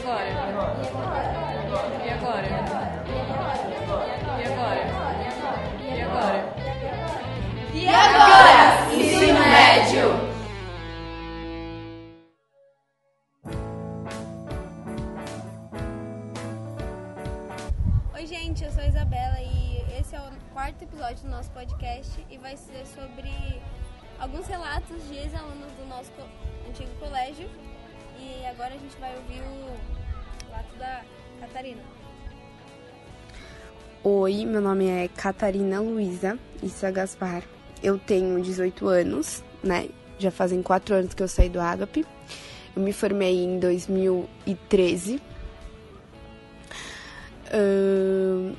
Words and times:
agora? 0.00 0.28
E 0.28 0.32
agora? 0.32 0.76
E 2.00 2.10
agora? 2.10 2.46
E 5.78 6.00
agora? 6.02 6.40
E 7.74 7.88
agora? 7.88 8.94
Ensino 8.94 9.38
médio! 9.38 10.30
Oi, 18.14 18.26
gente, 18.26 18.64
eu 18.64 18.72
sou 18.72 18.82
a 18.82 18.86
Isabela 18.86 19.40
e 19.40 19.84
esse 19.98 20.16
é 20.16 20.20
o 20.20 20.30
quarto 20.54 20.82
episódio 20.82 21.24
do 21.24 21.30
nosso 21.30 21.50
podcast 21.50 22.24
e 22.30 22.38
vai 22.38 22.56
ser 22.56 22.86
sobre 22.86 23.30
alguns 24.18 24.46
relatos 24.46 25.06
de 25.08 25.16
ex-alunos 25.16 25.72
do 25.72 25.86
nosso 25.86 26.12
antigo 26.66 26.90
colégio. 26.98 27.48
E 28.18 28.44
agora 28.46 28.74
a 28.74 28.78
gente 28.78 28.96
vai 28.98 29.16
ouvir 29.16 29.40
o 29.40 29.79
Oi, 34.02 34.46
meu 34.46 34.62
nome 34.62 34.86
é 34.86 35.08
Catarina 35.08 35.78
Luiza 35.78 36.38
Issa 36.62 36.90
Gaspar. 36.90 37.42
Eu 37.82 37.98
tenho 37.98 38.40
18 38.40 38.88
anos, 38.88 39.44
né? 39.62 39.90
Já 40.18 40.30
fazem 40.30 40.62
4 40.62 40.94
anos 40.94 41.12
que 41.12 41.22
eu 41.22 41.28
saí 41.28 41.50
do 41.50 41.60
Agape. 41.60 42.06
Eu 42.74 42.82
me 42.82 42.94
formei 42.94 43.44
em 43.44 43.58
2013. 43.58 45.20
Ahn, 47.52 48.54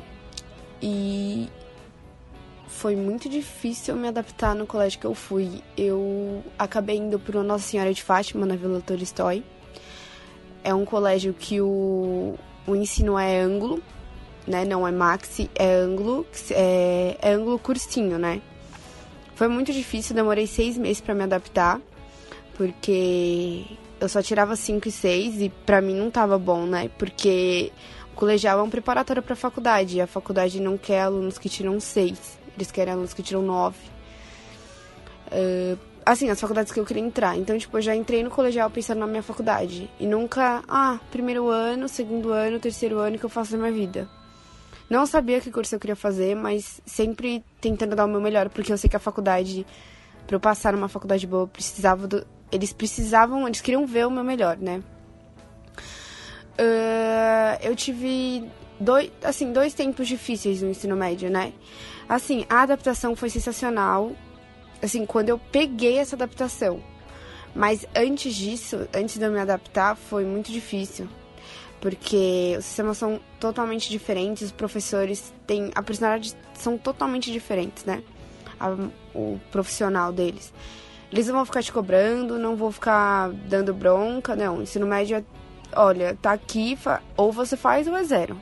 e 0.80 1.50
foi 2.68 2.96
muito 2.96 3.28
difícil 3.28 3.96
me 3.96 4.10
adaptar 4.10 4.54
no 4.54 4.68
colégio 4.68 5.00
que 5.00 5.08
eu 5.08 5.16
fui. 5.16 5.64
Eu 5.76 6.44
acabei 6.56 6.98
indo 6.98 7.18
para 7.18 7.42
Nossa 7.42 7.68
Senhora 7.68 7.92
de 7.92 8.04
Fátima, 8.04 8.46
na 8.46 8.56
Vila 8.56 8.80
Tolstói. 8.80 9.44
É 10.64 10.72
um 10.72 10.86
colégio 10.86 11.34
que 11.34 11.60
o, 11.60 12.36
o 12.68 12.76
ensino 12.76 13.18
é 13.18 13.40
ângulo, 13.42 13.82
né? 14.48 14.66
Não 14.66 14.88
é 14.88 14.92
maxi, 14.92 15.50
é 15.56 15.74
ângulo, 15.74 16.26
é, 16.52 17.18
é 17.22 17.32
ângulo 17.32 17.60
cursinho, 17.60 18.18
né? 18.18 18.42
Foi 19.36 19.48
muito 19.48 19.74
difícil, 19.74 20.16
demorei 20.16 20.46
seis 20.46 20.78
meses 20.78 21.02
para 21.02 21.16
me 21.16 21.24
adaptar, 21.24 21.82
porque 22.56 23.66
eu 24.00 24.10
só 24.10 24.22
tirava 24.22 24.56
5 24.56 24.88
e 24.88 24.92
6 24.92 25.42
e 25.42 25.50
pra 25.50 25.82
mim 25.82 25.96
não 25.96 26.12
tava 26.12 26.38
bom, 26.38 26.66
né? 26.66 26.90
Porque 26.98 27.72
o 28.14 28.16
colegial 28.16 28.60
é 28.60 28.64
um 28.64 28.70
preparatório 28.70 29.24
pra 29.24 29.36
faculdade, 29.36 29.98
e 29.98 30.02
a 30.02 30.08
faculdade 30.08 30.60
não 30.60 30.78
quer 30.78 31.02
alunos 31.02 31.38
que 31.38 31.50
tiram 31.50 31.80
6, 31.80 32.38
eles 32.56 32.72
querem 32.72 32.94
alunos 32.94 33.14
que 33.14 33.24
tiram 33.24 33.42
9. 33.42 33.78
assim, 36.06 36.30
as 36.30 36.40
faculdades 36.40 36.72
que 36.72 36.80
eu 36.80 36.86
queria 36.86 37.04
entrar. 37.04 37.38
Então, 37.38 37.58
tipo, 37.58 37.78
eu 37.78 37.82
já 37.82 37.96
entrei 37.96 38.24
no 38.24 38.30
colegial 38.30 38.70
pensando 38.70 39.00
na 39.00 39.08
minha 39.08 39.24
faculdade. 39.24 39.90
E 40.00 40.06
nunca, 40.06 40.64
ah, 40.68 41.00
primeiro 41.10 41.48
ano, 41.48 41.88
segundo 41.88 42.32
ano, 42.32 42.60
terceiro 42.60 43.00
ano 43.00 43.18
que 43.18 43.24
eu 43.24 43.30
faço 43.30 43.54
na 43.54 43.60
minha 43.60 43.72
vida. 43.72 44.10
Não 44.92 45.06
sabia 45.06 45.40
que 45.40 45.50
curso 45.50 45.74
eu 45.74 45.80
queria 45.80 45.96
fazer, 45.96 46.36
mas 46.36 46.82
sempre 46.86 47.42
tentando 47.62 47.96
dar 47.96 48.04
o 48.04 48.10
meu 48.10 48.20
melhor, 48.20 48.50
porque 48.50 48.74
eu 48.74 48.78
sei 48.78 48.90
que 48.90 48.96
a 48.98 49.00
faculdade, 49.00 49.66
para 50.28 50.36
eu 50.36 50.40
passar 50.40 50.74
numa 50.74 50.90
faculdade 50.90 51.26
boa, 51.26 51.48
precisava 51.48 52.06
do, 52.06 52.28
eles 52.52 52.74
precisavam, 52.74 53.48
eles 53.48 53.62
queriam 53.62 53.88
ver 53.88 54.06
o 54.06 54.12
meu 54.12 54.22
melhor, 54.22 54.58
né? 54.58 54.84
Ah, 56.58 57.58
eu 57.62 57.74
tive 57.74 58.44
dois, 58.82 59.10
assim, 59.24 59.54
dois 59.54 59.74
tempos 59.74 60.10
difíceis 60.10 60.62
no 60.62 60.70
ensino 60.70 60.98
médio, 60.98 61.30
né? 61.30 61.54
Assim, 62.10 62.46
a 62.50 62.64
adaptação 62.64 63.16
foi 63.16 63.30
sensacional, 63.30 64.12
assim, 64.82 65.06
quando 65.06 65.30
eu 65.30 65.40
peguei 65.40 66.00
essa 66.00 66.18
adaptação. 66.18 66.84
Mas 67.56 67.88
antes 67.96 68.36
disso, 68.36 68.86
antes 68.94 69.18
de 69.18 69.24
eu 69.24 69.32
me 69.32 69.40
adaptar, 69.40 69.96
foi 69.96 70.26
muito 70.26 70.52
difícil 70.52 71.08
porque 71.82 72.56
os 72.58 72.64
sistemas 72.66 72.98
são 72.98 73.20
totalmente 73.40 73.90
diferentes, 73.90 74.44
os 74.44 74.52
professores 74.52 75.34
têm 75.48 75.72
a 75.76 75.82
personalidade 75.84 76.36
são 76.54 76.78
totalmente 76.78 77.32
diferentes, 77.32 77.84
né? 77.84 78.04
A- 78.60 78.78
o 79.16 79.40
profissional 79.52 80.14
deles. 80.14 80.54
Eles 81.12 81.28
não 81.28 81.34
vão 81.36 81.46
ficar 81.46 81.62
te 81.64 81.74
cobrando, 81.74 82.38
não 82.40 82.56
vão 82.56 82.72
ficar 82.72 83.30
dando 83.50 83.74
bronca, 83.74 84.36
não. 84.36 84.60
O 84.60 84.62
ensino 84.62 84.86
médio 84.88 85.18
é, 85.18 85.24
olha, 85.76 86.18
tá 86.22 86.32
aqui, 86.32 86.78
ou 87.18 87.32
você 87.34 87.58
faz 87.58 87.88
ou 87.88 87.98
é 87.98 88.04
zero. 88.04 88.40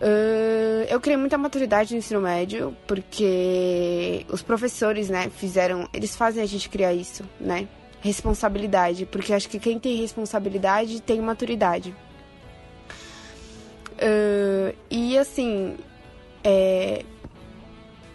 Ahn, 0.00 0.84
eu 0.88 1.00
criei 1.00 1.16
muita 1.16 1.36
maturidade 1.36 1.92
no 1.92 1.98
ensino 1.98 2.20
médio, 2.20 2.76
porque 2.86 4.24
os 4.30 4.42
professores, 4.42 5.08
né, 5.08 5.30
fizeram. 5.30 5.88
Eles 5.92 6.14
fazem 6.16 6.42
a 6.42 6.46
gente 6.46 6.68
criar 6.68 6.92
isso, 6.94 7.24
né? 7.40 7.66
Responsabilidade, 8.00 9.06
porque 9.06 9.32
acho 9.32 9.48
que 9.48 9.58
quem 9.58 9.78
tem 9.78 9.96
responsabilidade 9.96 11.00
tem 11.00 11.20
maturidade. 11.20 11.94
Ahn, 14.00 14.72
e 14.90 15.18
assim, 15.18 15.76
é, 16.42 17.04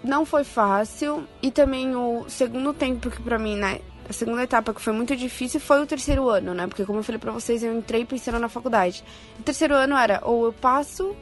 não 0.04 0.26
foi 0.26 0.44
fácil, 0.44 1.28
e 1.42 1.52
também 1.52 1.96
o 1.96 2.26
segundo 2.28 2.74
tempo 2.74 3.10
que 3.10 3.22
pra 3.22 3.38
mim, 3.38 3.56
né? 3.56 3.80
A 4.08 4.14
segunda 4.14 4.44
etapa 4.44 4.72
que 4.74 4.82
foi 4.82 4.94
muito 4.94 5.16
difícil 5.16 5.60
foi 5.60 5.82
o 5.82 5.86
terceiro 5.88 6.30
ano, 6.30 6.54
né? 6.54 6.68
Porque 6.68 6.86
como 6.86 7.00
eu 7.00 7.04
falei 7.04 7.20
pra 7.20 7.32
vocês, 7.32 7.64
eu 7.64 7.76
entrei 7.76 8.06
pensando 8.06 8.38
na 8.38 8.48
faculdade. 8.48 9.04
O 9.40 9.44
terceiro 9.44 9.74
ano 9.74 9.96
era 9.96 10.22
ou 10.24 10.46
eu 10.46 10.54
passo 10.54 11.16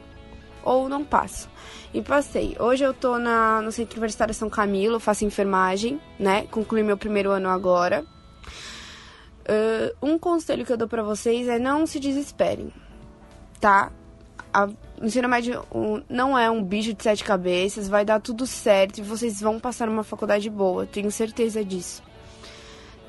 ou 0.62 0.88
não 0.88 1.02
passo. 1.02 1.48
E 1.94 2.02
passei. 2.02 2.56
Hoje 2.58 2.84
eu 2.84 2.92
tô 2.92 3.18
na, 3.18 3.62
no 3.62 3.72
Centro 3.72 3.94
Universitário 3.94 4.34
São 4.34 4.50
Camilo, 4.50 5.00
faço 5.00 5.24
enfermagem, 5.24 5.98
né? 6.18 6.46
Concluí 6.50 6.82
meu 6.82 6.96
primeiro 6.96 7.30
ano 7.30 7.48
agora. 7.48 8.04
Ah, 9.46 9.92
um 10.02 10.18
conselho 10.18 10.64
que 10.64 10.72
eu 10.72 10.76
dou 10.76 10.88
pra 10.88 11.02
vocês 11.02 11.48
é 11.48 11.58
não 11.58 11.86
se 11.86 12.00
desesperem, 12.00 12.72
tá? 13.60 13.92
A, 14.52 14.66
o 14.66 15.04
ensino 15.04 15.28
médio 15.28 15.64
não 16.08 16.38
é 16.38 16.48
um 16.50 16.62
bicho 16.62 16.94
de 16.94 17.02
sete 17.02 17.24
cabeças, 17.24 17.88
vai 17.88 18.04
dar 18.04 18.20
tudo 18.20 18.46
certo 18.46 18.98
e 18.98 19.02
vocês 19.02 19.40
vão 19.40 19.58
passar 19.58 19.86
numa 19.86 20.04
faculdade 20.04 20.48
boa, 20.48 20.86
tenho 20.86 21.10
certeza 21.10 21.64
disso. 21.64 22.02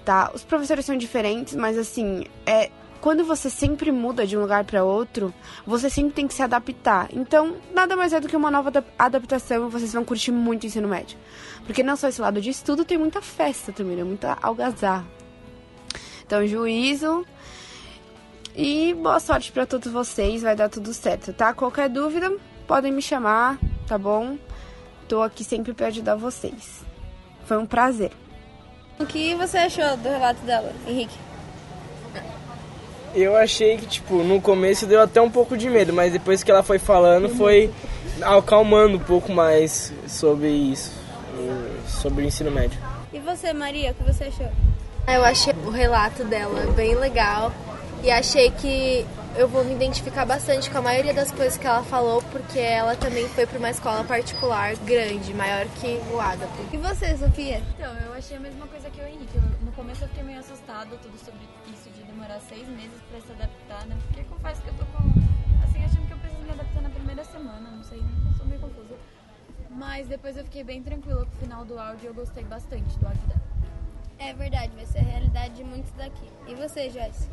Tá? 0.04 0.32
Os 0.34 0.44
professores 0.44 0.86
são 0.86 0.98
diferentes, 0.98 1.56
mas 1.56 1.78
assim, 1.78 2.26
é 2.46 2.70
quando 3.02 3.24
você 3.24 3.50
sempre 3.50 3.92
muda 3.92 4.26
de 4.26 4.36
um 4.36 4.42
lugar 4.42 4.64
para 4.64 4.84
outro, 4.84 5.34
você 5.66 5.90
sempre 5.90 6.14
tem 6.14 6.28
que 6.28 6.34
se 6.34 6.42
adaptar. 6.42 7.10
Então, 7.14 7.56
nada 7.74 7.96
mais 7.96 8.14
é 8.14 8.20
do 8.20 8.28
que 8.28 8.36
uma 8.36 8.50
nova 8.50 8.70
adap- 8.70 8.94
adaptação 8.98 9.68
e 9.68 9.70
vocês 9.70 9.94
vão 9.94 10.04
curtir 10.04 10.32
muito 10.32 10.64
o 10.64 10.66
ensino 10.66 10.88
médio. 10.88 11.18
Porque 11.66 11.84
não 11.84 11.96
só 11.96 12.08
esse 12.08 12.20
lado 12.22 12.42
de 12.42 12.50
estudo, 12.50 12.84
tem 12.84 12.98
muita 12.98 13.22
festa 13.22 13.72
também, 13.72 13.96
né? 13.96 14.04
Muita 14.04 14.38
algazarra. 14.42 15.06
Então, 16.26 16.46
juízo 16.48 17.24
e 18.56 18.96
boa 18.96 19.20
sorte 19.20 19.52
para 19.52 19.64
todos 19.64 19.94
vocês, 19.94 20.42
vai 20.42 20.56
dar 20.56 20.70
tudo 20.70 20.92
certo, 20.92 21.32
tá? 21.32 21.54
Qualquer 21.54 21.88
dúvida, 21.88 22.36
podem 22.66 22.92
me 22.92 23.00
chamar, 23.00 23.60
tá 23.86 23.96
bom? 23.96 24.36
Tô 25.08 25.22
aqui 25.22 25.44
sempre 25.44 25.72
para 25.72 25.86
ajudar 25.86 26.16
vocês. 26.16 26.84
Foi 27.46 27.58
um 27.58 27.66
prazer. 27.68 28.12
O 29.00 29.06
que 29.06 29.36
você 29.36 29.60
achou 29.60 29.96
do 29.98 30.10
relato 30.10 30.42
dela, 30.42 30.74
Henrique? 30.88 31.16
Eu 33.14 33.38
achei 33.38 33.78
que, 33.78 33.86
tipo, 33.86 34.24
no 34.24 34.42
começo 34.42 34.88
deu 34.88 35.02
até 35.02 35.22
um 35.22 35.30
pouco 35.30 35.56
de 35.56 35.70
medo, 35.70 35.94
mas 35.94 36.12
depois 36.12 36.42
que 36.42 36.50
ela 36.50 36.64
foi 36.64 36.80
falando, 36.80 37.30
foi 37.30 37.72
acalmando 38.24 38.98
um 38.98 39.00
pouco 39.00 39.32
mais 39.32 39.94
sobre 40.08 40.50
isso, 40.50 40.92
sobre 41.88 42.24
o 42.24 42.28
ensino 42.28 42.50
médio. 42.50 42.80
E 43.14 43.20
você, 43.20 43.54
Maria, 43.54 43.92
o 43.92 43.94
que 43.94 44.04
você 44.04 44.24
achou? 44.24 44.50
Eu 45.08 45.24
achei 45.24 45.54
o 45.54 45.70
relato 45.70 46.24
dela 46.24 46.72
bem 46.74 46.96
legal 46.96 47.52
e 48.04 48.10
achei 48.12 48.50
que 48.52 49.06
eu 49.38 49.48
vou 49.48 49.64
me 49.64 49.74
identificar 49.74 50.26
bastante 50.26 50.70
com 50.70 50.78
a 50.78 50.82
maioria 50.82 51.14
das 51.14 51.30
coisas 51.32 51.58
que 51.58 51.68
ela 51.68 51.84
falou, 51.84 52.22
porque 52.32 52.58
ela 52.58 52.96
também 52.96 53.28
foi 53.30 53.46
para 53.46 53.60
uma 53.60 53.70
escola 53.70 54.04
particular 54.04 54.76
grande, 54.78 55.34
maior 55.34 55.66
que 55.80 56.00
o 56.12 56.20
Agape. 56.20 56.70
E 56.74 56.78
você, 56.78 57.16
Sofia? 57.18 57.62
Então, 57.78 57.94
eu 58.06 58.14
achei 58.14 58.38
a 58.38 58.40
mesma 58.40 58.66
coisa 58.68 58.90
que 58.90 59.00
o 59.02 59.06
Henrique. 59.06 59.36
Eu- 59.36 59.44
no 59.66 59.72
começo 59.74 60.04
eu 60.04 60.08
fiquei 60.08 60.24
meio 60.24 60.40
assustado 60.40 60.98
tudo 61.04 61.18
sobre 61.20 61.42
isso 61.68 61.90
de 61.90 62.02
demorar 62.04 62.40
seis 62.48 62.68
meses 62.70 62.98
pra 63.12 63.20
se 63.22 63.32
adaptar, 63.34 63.86
né? 63.88 63.96
Porque 64.08 64.24
confesso 64.24 64.62
que 64.62 64.70
eu 64.70 64.74
tô 64.76 64.86
com. 64.86 65.04
Assim, 65.64 65.84
achando 65.84 66.08
que 66.08 66.14
eu 66.14 66.18
preciso 66.18 66.42
me 66.44 66.52
adaptar 66.52 66.82
na 66.82 66.90
primeira 66.90 67.24
semana, 67.26 67.70
não 67.76 67.84
sei, 67.84 68.00
eu 68.00 68.38
sou 68.38 68.46
meio 68.48 68.62
confusa. 68.62 68.96
Mas 69.70 70.08
depois 70.08 70.38
eu 70.38 70.46
fiquei 70.46 70.64
bem 70.64 70.82
tranquila 70.82 71.26
com 71.26 71.32
o 71.36 71.40
final 71.40 71.66
do 71.66 71.78
áudio 71.78 72.00
e 72.04 72.08
eu 72.08 72.14
gostei 72.14 72.44
bastante 72.46 72.98
do 72.98 73.06
áudio 73.06 73.22
dela. 73.28 73.45
É 74.20 74.34
verdade, 74.34 74.72
vai 74.76 74.86
ser 74.86 75.00
a 75.00 75.04
realidade 75.04 75.56
de 75.56 75.64
muitos 75.64 75.92
daqui. 75.92 76.28
E 76.48 76.56
você, 76.56 76.90
Joyce? 76.90 77.30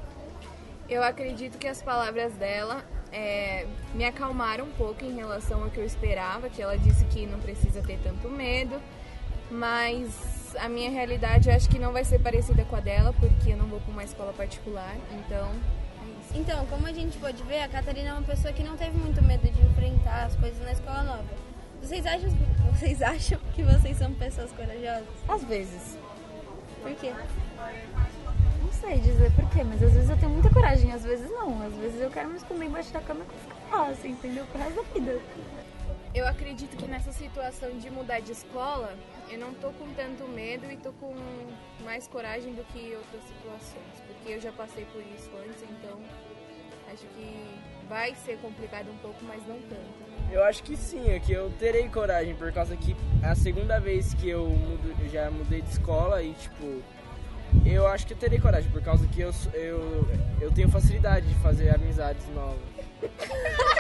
Eu 0.89 1.03
acredito 1.03 1.59
que 1.59 1.67
as 1.67 1.83
palavras 1.83 2.33
dela 2.35 2.85
é, 3.13 3.67
me 3.95 4.05
acalmaram 4.05 4.65
um 4.65 4.73
pouco 4.73 5.05
em 5.05 5.15
relação 5.15 5.63
ao 5.63 5.71
que 5.71 5.79
eu 5.79 5.85
esperava, 5.85 6.49
que 6.49 6.61
ela 6.61 6.77
disse 6.77 7.05
que 7.07 7.27
não 7.27 7.39
precisa 7.39 7.83
ter 7.83 7.99
tanto 8.03 8.29
medo, 8.29 8.81
mas 9.51 10.55
a 10.59 10.69
minha 10.69 10.91
realidade 10.91 11.49
eu 11.49 11.55
acho 11.55 11.69
que 11.69 11.79
não 11.79 11.93
vai 11.93 12.05
ser 12.05 12.19
parecida 12.19 12.65
com 12.65 12.77
a 12.77 12.81
dela, 12.81 13.15
porque 13.19 13.53
eu 13.53 13.57
não 13.57 13.67
vou 13.67 13.81
para 13.81 13.93
uma 13.93 14.05
escola 14.05 14.33
particular, 14.33 14.97
então 15.13 15.51
é. 16.35 16.39
Então, 16.39 16.65
como 16.67 16.87
a 16.87 16.93
gente 16.93 17.19
pode 17.19 17.43
ver, 17.45 17.61
a 17.63 17.69
Catarina 17.69 18.11
é 18.11 18.13
uma 18.13 18.23
pessoa 18.23 18.53
que 18.53 18.63
não 18.63 18.77
teve 18.77 18.97
muito 18.97 19.23
medo 19.23 19.49
de 19.51 19.61
enfrentar 19.61 20.25
as 20.25 20.37
coisas 20.37 20.59
na 20.65 20.73
escola 20.73 21.03
nova. 21.03 21.25
Vocês 21.83 22.07
acham, 22.07 22.31
vocês 22.73 23.03
acham 23.03 23.39
que 23.55 23.63
vocês 23.63 23.97
são 23.99 24.13
pessoas 24.15 24.51
corajosas? 24.53 25.07
Às 25.29 25.45
vezes. 25.45 25.99
Por 26.83 26.95
quê? 26.97 27.13
Não 28.61 28.73
sei 28.73 28.99
dizer 28.99 29.31
por 29.33 29.49
quê, 29.51 29.63
mas 29.63 29.83
às 29.83 29.93
vezes 29.93 30.11
eu 30.11 30.19
tenho 30.19 30.33
muita 30.33 30.51
coragem, 30.51 30.93
às 30.93 31.05
vezes 31.05 31.31
não. 31.31 31.63
Às 31.63 31.75
vezes 31.75 32.01
eu 32.01 32.11
quero 32.11 32.29
me 32.29 32.37
esconder 32.37 32.67
embaixo 32.67 32.93
da 32.93 33.01
cama 33.01 33.25
e 33.25 33.65
ficar 33.65 33.77
lá, 33.77 33.89
assim, 33.89 34.11
entendeu? 34.11 34.45
Pro 34.47 34.59
resto 34.59 34.77
da 34.77 34.83
vida. 34.83 35.21
Eu 36.15 36.27
acredito 36.27 36.77
que 36.77 36.87
nessa 36.87 37.13
situação 37.13 37.79
de 37.79 37.89
mudar 37.89 38.21
de 38.21 38.33
escola, 38.33 38.95
eu 39.31 39.39
não 39.39 39.55
tô 39.55 39.71
com 39.71 39.89
tanto 39.95 40.29
medo 40.29 40.71
e 40.71 40.77
tô 40.77 40.93
com 40.93 41.15
mais 41.85 42.07
coragem 42.07 42.53
do 42.55 42.65
que 42.65 42.95
outras 42.95 43.23
situações. 43.25 44.03
Porque 44.07 44.33
eu 44.35 44.41
já 44.41 44.53
passei 44.53 44.85
por 44.87 45.01
isso 45.01 45.31
antes, 45.39 45.63
então 45.63 45.99
acho 46.93 47.07
que 47.07 47.47
vai 47.89 48.15
ser 48.15 48.39
complicado 48.39 48.91
um 48.91 48.97
pouco, 48.99 49.19
mas 49.25 49.47
não 49.47 49.61
tanto. 49.63 50.03
Eu 50.31 50.43
acho 50.45 50.63
que 50.63 50.77
sim, 50.77 51.11
é 51.11 51.19
que 51.19 51.33
eu 51.33 51.53
terei 51.59 51.89
coragem, 51.89 52.35
por 52.35 52.51
causa 52.53 52.77
que 52.77 52.97
é 53.23 53.27
a 53.27 53.35
segunda 53.35 53.79
vez 53.79 54.15
que 54.15 54.29
eu, 54.29 54.49
mudo, 54.49 54.95
já 55.11 55.31
mudei 55.31 55.61
de 55.61 55.71
escola 55.71 56.23
e, 56.23 56.33
tipo, 56.33 56.83
eu 57.67 57.87
acho 57.87 58.07
que 58.07 58.15
eu 58.15 58.17
terei 58.17 58.39
coragem, 58.39 58.71
por 58.71 58.83
causa 58.83 59.07
que 59.09 59.21
eu, 59.21 59.31
eu, 59.53 60.09
eu 60.41 60.51
tenho 60.51 60.71
facilidade 60.71 61.27
de 61.27 61.35
fazer 61.37 61.75
amizades 61.75 62.27
novas. 62.35 62.59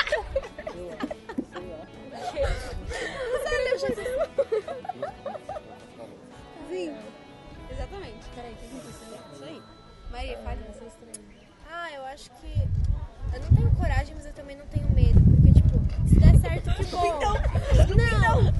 também 14.52 14.56
não 14.56 14.66
tenho 14.66 14.88
medo. 14.90 15.20
Porque, 15.20 15.52
tipo, 15.52 15.80
se 16.08 16.18
der 16.18 16.36
certo, 16.38 16.74
que 16.74 16.84
bom. 16.86 17.06
Então, 17.08 17.96
não. 18.20 18.52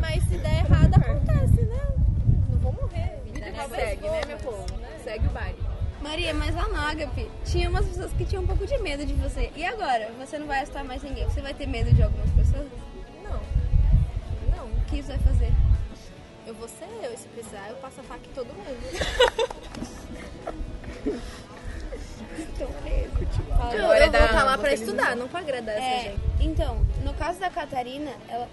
Mas 0.00 0.22
se 0.24 0.36
der 0.38 0.64
errado, 0.64 0.94
acontece, 0.94 1.62
né? 1.62 1.80
Não 2.50 2.58
vou 2.58 2.72
morrer. 2.72 3.20
Vida 3.24 3.46
é 3.46 3.68
Segue, 3.68 4.08
né, 4.08 4.20
meu 4.26 4.38
povo? 4.38 4.66
Segue 5.02 5.26
o 5.26 5.30
baile. 5.30 5.58
Maria, 6.00 6.34
mas 6.34 6.54
lá 6.54 6.68
no 6.68 6.76
Agape 6.76 7.30
tinha 7.44 7.68
umas 7.70 7.86
pessoas 7.86 8.12
que 8.12 8.24
tinham 8.24 8.42
um 8.42 8.46
pouco 8.46 8.66
de 8.66 8.76
medo 8.78 9.06
de 9.06 9.14
você. 9.14 9.52
E 9.54 9.64
agora? 9.64 10.10
Você 10.18 10.38
não 10.38 10.46
vai 10.46 10.60
assustar 10.60 10.84
mais 10.84 11.02
ninguém. 11.02 11.24
Você 11.24 11.40
vai 11.40 11.54
ter 11.54 11.66
medo 11.66 11.92
de 11.92 12.02
algumas 12.02 12.30
pessoas? 12.30 12.66
Não. 13.22 13.40
Não. 14.56 14.66
O 14.66 14.84
que 14.86 14.96
você 15.02 15.12
vai 15.12 15.18
fazer? 15.18 15.52
Eu 16.46 16.54
vou 16.54 16.68
ser 16.68 16.88
eu. 17.02 17.16
Se 17.16 17.28
precisar, 17.28 17.68
eu 17.68 17.76
passo 17.76 18.00
a 18.00 18.04
faca 18.04 18.26
em 18.26 18.34
todo 18.34 18.48
mundo. 18.48 18.76
Eu, 22.58 23.84
Agora 23.84 23.98
é 23.98 24.06
eu 24.06 24.10
da- 24.10 24.18
vou 24.18 24.26
estar 24.28 24.44
lá 24.44 24.58
pra 24.58 24.72
estudar, 24.72 25.16
não 25.16 25.28
pra 25.28 25.40
agradar 25.40 25.74
essa 25.76 25.84
É, 25.84 26.00
gente. 26.10 26.20
então, 26.40 26.78
no 27.04 27.12
caso 27.14 27.38
da 27.38 27.50
Catarina, 27.50 28.10
ela, 28.28 28.48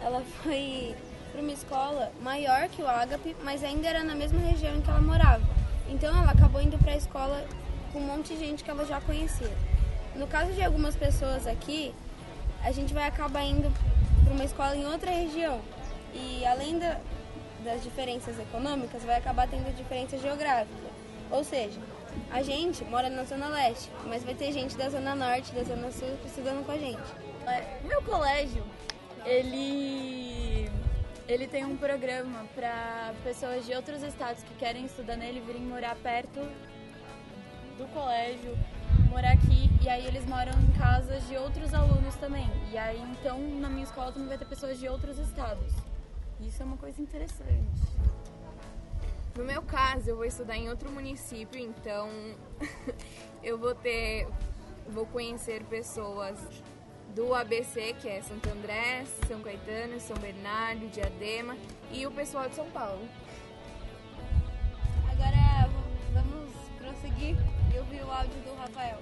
ela 0.00 0.22
foi 0.42 0.94
para 1.30 1.40
uma 1.40 1.52
escola 1.52 2.12
maior 2.20 2.68
que 2.68 2.82
o 2.82 2.88
Agape, 2.88 3.36
mas 3.42 3.62
ainda 3.64 3.88
era 3.88 4.02
na 4.04 4.14
mesma 4.14 4.40
região 4.40 4.74
em 4.76 4.80
que 4.80 4.90
ela 4.90 5.00
morava. 5.00 5.42
Então 5.88 6.16
ela 6.16 6.30
acabou 6.30 6.60
indo 6.60 6.78
para 6.78 6.92
a 6.92 6.96
escola 6.96 7.44
com 7.92 7.98
um 7.98 8.02
monte 8.06 8.34
de 8.34 8.38
gente 8.40 8.64
que 8.64 8.70
ela 8.70 8.84
já 8.84 9.00
conhecia. 9.00 9.50
No 10.14 10.26
caso 10.26 10.52
de 10.52 10.62
algumas 10.62 10.94
pessoas 10.96 11.46
aqui, 11.46 11.94
a 12.62 12.70
gente 12.72 12.92
vai 12.92 13.06
acabar 13.06 13.44
indo 13.44 13.72
para 14.24 14.32
uma 14.32 14.44
escola 14.44 14.76
em 14.76 14.86
outra 14.86 15.10
região. 15.10 15.60
E 16.14 16.44
além 16.46 16.78
da- 16.78 16.98
das 17.64 17.82
diferenças 17.82 18.38
econômicas, 18.38 19.02
vai 19.04 19.16
acabar 19.16 19.46
tendo 19.48 19.74
diferença 19.76 20.18
geográfica. 20.18 20.90
Ou 21.30 21.42
seja, 21.44 21.78
a 22.30 22.42
gente 22.42 22.84
mora 22.84 23.10
na 23.10 23.24
Zona 23.24 23.48
Leste, 23.48 23.90
mas 24.06 24.24
vai 24.24 24.34
ter 24.34 24.52
gente 24.52 24.76
da 24.76 24.88
Zona 24.88 25.14
Norte, 25.14 25.52
da 25.52 25.62
Zona 25.62 25.90
Sul 25.90 26.18
estudando 26.24 26.64
com 26.64 26.72
a 26.72 26.78
gente. 26.78 27.02
O 27.82 27.86
meu 27.86 28.02
colégio, 28.02 28.64
ele 29.24 30.70
ele 31.28 31.46
tem 31.46 31.64
um 31.64 31.76
programa 31.76 32.44
para 32.54 33.14
pessoas 33.22 33.64
de 33.64 33.74
outros 33.74 34.02
estados 34.02 34.42
que 34.42 34.54
querem 34.54 34.84
estudar 34.84 35.16
nele 35.16 35.40
virem 35.40 35.62
morar 35.62 35.94
perto 35.96 36.40
do 37.78 37.86
colégio, 37.92 38.56
morar 39.08 39.32
aqui 39.32 39.70
e 39.82 39.88
aí 39.88 40.06
eles 40.06 40.26
moram 40.26 40.52
em 40.60 40.78
casas 40.78 41.26
de 41.28 41.36
outros 41.36 41.72
alunos 41.72 42.14
também. 42.16 42.48
E 42.70 42.78
aí 42.78 43.00
então 43.12 43.38
na 43.60 43.68
minha 43.68 43.84
escola 43.84 44.12
também 44.12 44.28
vai 44.28 44.38
ter 44.38 44.46
pessoas 44.46 44.78
de 44.78 44.88
outros 44.88 45.18
estados. 45.18 45.72
Isso 46.40 46.62
é 46.62 46.66
uma 46.66 46.76
coisa 46.76 47.00
interessante. 47.00 47.82
No 49.36 49.44
meu 49.44 49.62
caso, 49.62 50.10
eu 50.10 50.16
vou 50.16 50.26
estudar 50.26 50.58
em 50.58 50.68
outro 50.68 50.90
município, 50.90 51.58
então 51.58 52.10
eu 53.42 53.56
vou 53.56 53.74
ter, 53.74 54.28
vou 54.86 55.06
conhecer 55.06 55.64
pessoas 55.64 56.38
do 57.14 57.34
ABC, 57.34 57.94
que 57.94 58.08
é 58.08 58.20
Santo 58.20 58.50
André, 58.50 59.06
São 59.26 59.40
Caetano, 59.40 59.98
São 60.00 60.16
Bernardo, 60.18 60.86
Diadema 60.88 61.56
e 61.90 62.06
o 62.06 62.10
pessoal 62.10 62.46
de 62.46 62.54
São 62.54 62.70
Paulo. 62.70 63.08
Agora 65.10 65.70
vamos 66.12 66.50
prosseguir 66.78 67.36
e 67.74 67.78
ouvir 67.78 68.02
o 68.02 68.10
áudio 68.10 68.38
do 68.42 68.54
Rafael. 68.54 68.98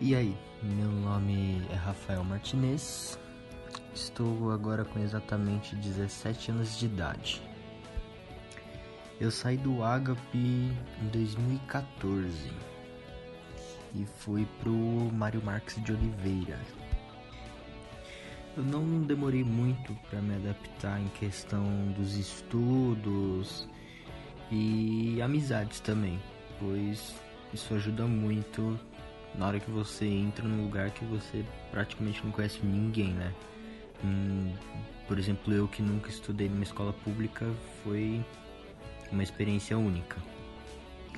E 0.00 0.14
aí, 0.14 0.34
meu 0.62 0.88
nome 0.88 1.66
é 1.70 1.74
Rafael 1.74 2.24
Martinez. 2.24 3.18
Estou 3.94 4.50
agora 4.50 4.82
com 4.82 4.98
exatamente 4.98 5.76
17 5.76 6.52
anos 6.52 6.78
de 6.78 6.86
idade. 6.86 7.53
Eu 9.20 9.30
saí 9.30 9.56
do 9.56 9.84
Agape 9.84 10.18
em 10.36 11.08
2014 11.12 12.50
e 13.94 14.04
fui 14.04 14.44
pro 14.60 14.72
Mário 14.72 15.40
Marques 15.40 15.82
de 15.84 15.92
Oliveira. 15.92 16.58
Eu 18.56 18.64
não 18.64 19.02
demorei 19.02 19.44
muito 19.44 19.94
para 20.10 20.20
me 20.20 20.34
adaptar 20.34 21.00
em 21.00 21.06
questão 21.08 21.64
dos 21.96 22.16
estudos 22.16 23.68
e 24.50 25.22
amizades 25.22 25.78
também, 25.78 26.20
pois 26.58 27.14
isso 27.52 27.72
ajuda 27.74 28.06
muito 28.06 28.78
na 29.36 29.46
hora 29.46 29.60
que 29.60 29.70
você 29.70 30.06
entra 30.06 30.46
num 30.46 30.64
lugar 30.64 30.90
que 30.90 31.04
você 31.04 31.44
praticamente 31.70 32.24
não 32.24 32.32
conhece 32.32 32.64
ninguém, 32.64 33.12
né? 33.12 33.32
Hum, 34.04 34.52
por 35.06 35.20
exemplo, 35.20 35.52
eu 35.54 35.68
que 35.68 35.82
nunca 35.82 36.08
estudei 36.08 36.48
numa 36.48 36.64
escola 36.64 36.92
pública 36.92 37.46
foi 37.82 38.24
uma 39.10 39.22
experiência 39.22 39.76
única. 39.76 40.16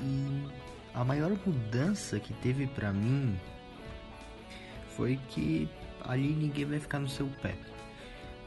E 0.00 0.48
a 0.94 1.04
maior 1.04 1.30
mudança 1.44 2.18
que 2.20 2.32
teve 2.34 2.66
pra 2.66 2.92
mim 2.92 3.38
foi 4.96 5.18
que 5.28 5.68
ali 6.02 6.28
ninguém 6.28 6.64
vai 6.64 6.80
ficar 6.80 6.98
no 6.98 7.08
seu 7.08 7.26
pé. 7.42 7.56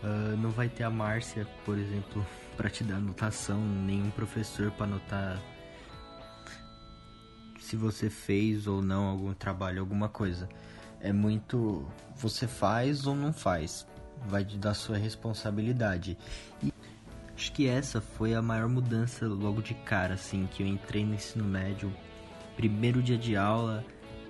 Ah, 0.03 0.35
não 0.37 0.49
vai 0.49 0.69
ter 0.69 0.83
a 0.83 0.89
Márcia, 0.89 1.47
por 1.65 1.77
exemplo, 1.77 2.25
para 2.55 2.69
te 2.69 2.83
dar 2.83 2.95
anotação, 2.95 3.59
nenhum 3.59 4.09
professor 4.11 4.71
para 4.71 4.85
anotar 4.85 5.39
se 7.69 7.75
você 7.75 8.09
fez 8.09 8.65
ou 8.65 8.81
não 8.81 9.05
algum 9.05 9.31
trabalho, 9.31 9.79
alguma 9.79 10.09
coisa. 10.09 10.49
É 10.99 11.13
muito 11.13 11.85
você 12.15 12.47
faz 12.47 13.05
ou 13.05 13.15
não 13.15 13.31
faz. 13.31 13.85
Vai 14.27 14.43
te 14.43 14.57
dar 14.57 14.73
sua 14.73 14.97
responsabilidade. 14.97 16.17
E 16.63 16.73
acho 17.39 17.53
que 17.53 17.69
essa 17.69 18.01
foi 18.01 18.33
a 18.33 18.41
maior 18.41 18.67
mudança 18.67 19.25
logo 19.25 19.61
de 19.61 19.73
cara, 19.73 20.15
assim, 20.15 20.45
que 20.51 20.61
eu 20.61 20.67
entrei 20.67 21.05
no 21.05 21.13
ensino 21.13 21.45
médio. 21.45 21.89
Primeiro 22.57 23.01
dia 23.01 23.17
de 23.17 23.37
aula 23.37 23.85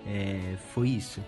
é, 0.05 0.55
foi 0.75 0.89
isso. 0.89 1.19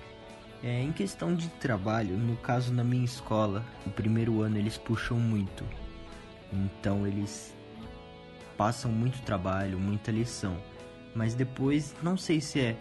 É, 0.64 0.80
em 0.80 0.92
questão 0.92 1.34
de 1.34 1.48
trabalho, 1.50 2.16
no 2.16 2.38
caso 2.38 2.72
na 2.72 2.84
minha 2.84 3.04
escola, 3.04 3.66
o 3.84 3.90
primeiro 3.90 4.44
ano 4.44 4.60
eles 4.60 4.78
puxam 4.78 5.18
muito. 5.18 5.66
Então 6.54 7.08
eles 7.08 7.52
passam 8.56 8.92
muito 8.92 9.20
trabalho, 9.24 9.80
muita 9.80 10.12
lição. 10.12 10.56
Mas 11.16 11.34
depois, 11.34 11.96
não 12.04 12.16
sei 12.16 12.40
se 12.40 12.60
é 12.60 12.78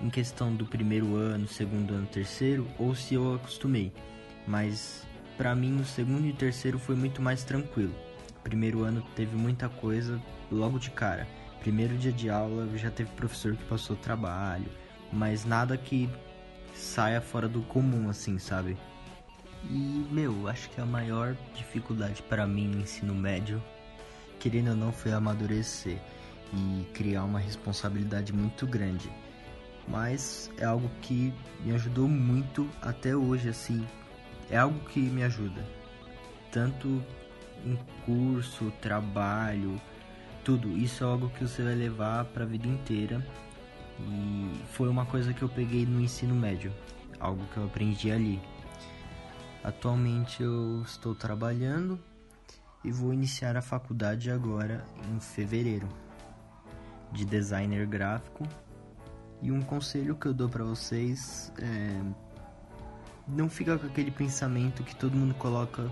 em 0.00 0.10
questão 0.10 0.52
do 0.52 0.66
primeiro 0.66 1.14
ano, 1.14 1.46
segundo 1.46 1.94
ano, 1.94 2.06
terceiro, 2.08 2.66
ou 2.80 2.96
se 2.96 3.14
eu 3.14 3.36
acostumei. 3.36 3.92
Mas 4.44 5.06
pra 5.36 5.54
mim 5.54 5.70
no 5.70 5.84
segundo 5.84 6.26
e 6.26 6.32
terceiro 6.32 6.80
foi 6.80 6.96
muito 6.96 7.22
mais 7.22 7.44
tranquilo. 7.44 8.09
Primeiro 8.42 8.82
ano 8.82 9.02
teve 9.14 9.36
muita 9.36 9.68
coisa 9.68 10.20
logo 10.50 10.78
de 10.78 10.90
cara. 10.90 11.26
Primeiro 11.60 11.96
dia 11.96 12.12
de 12.12 12.30
aula 12.30 12.66
já 12.76 12.90
teve 12.90 13.10
professor 13.10 13.54
que 13.54 13.64
passou 13.64 13.94
trabalho, 13.96 14.70
mas 15.12 15.44
nada 15.44 15.76
que 15.76 16.08
saia 16.74 17.20
fora 17.20 17.48
do 17.48 17.60
comum 17.62 18.08
assim, 18.08 18.38
sabe? 18.38 18.76
E 19.68 20.06
meu, 20.10 20.48
acho 20.48 20.70
que 20.70 20.80
a 20.80 20.86
maior 20.86 21.36
dificuldade 21.54 22.22
para 22.22 22.46
mim 22.46 22.66
no 22.66 22.80
ensino 22.80 23.14
médio, 23.14 23.62
querendo 24.38 24.70
ou 24.70 24.76
não, 24.76 24.92
foi 24.92 25.12
amadurecer 25.12 25.98
e 26.52 26.84
criar 26.94 27.24
uma 27.24 27.38
responsabilidade 27.38 28.32
muito 28.32 28.66
grande. 28.66 29.10
Mas 29.86 30.50
é 30.56 30.64
algo 30.64 30.90
que 31.02 31.32
me 31.62 31.72
ajudou 31.72 32.08
muito 32.08 32.68
até 32.80 33.14
hoje, 33.14 33.48
assim. 33.48 33.86
É 34.50 34.56
algo 34.56 34.78
que 34.88 35.00
me 35.00 35.22
ajuda. 35.22 35.64
Tanto 36.50 37.02
em 37.64 37.78
curso, 38.04 38.72
trabalho, 38.80 39.80
tudo. 40.44 40.76
Isso 40.76 41.04
é 41.04 41.06
algo 41.06 41.28
que 41.30 41.46
você 41.46 41.62
vai 41.62 41.74
levar 41.74 42.24
para 42.26 42.44
a 42.44 42.46
vida 42.46 42.66
inteira. 42.66 43.24
E 43.98 44.52
foi 44.72 44.88
uma 44.88 45.04
coisa 45.04 45.32
que 45.32 45.42
eu 45.42 45.48
peguei 45.48 45.84
no 45.84 46.00
ensino 46.00 46.34
médio, 46.34 46.72
algo 47.18 47.44
que 47.52 47.58
eu 47.58 47.64
aprendi 47.64 48.10
ali. 48.10 48.40
Atualmente 49.62 50.42
eu 50.42 50.82
estou 50.82 51.14
trabalhando 51.14 52.00
e 52.82 52.90
vou 52.90 53.12
iniciar 53.12 53.56
a 53.56 53.62
faculdade 53.62 54.30
agora 54.30 54.84
em 55.12 55.20
fevereiro 55.20 55.86
de 57.12 57.24
designer 57.24 57.86
gráfico 57.86 58.46
E 59.42 59.50
um 59.50 59.60
conselho 59.60 60.14
que 60.14 60.26
eu 60.26 60.32
dou 60.32 60.48
para 60.48 60.64
vocês 60.64 61.52
é 61.58 62.00
não 63.28 63.48
fica 63.48 63.78
com 63.78 63.86
aquele 63.86 64.10
pensamento 64.10 64.82
que 64.82 64.94
todo 64.94 65.16
mundo 65.16 65.34
coloca 65.34 65.88